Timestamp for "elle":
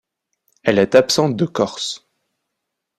0.63-0.79